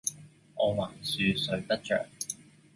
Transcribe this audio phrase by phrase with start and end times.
[0.55, 2.07] 我橫豎睡不着，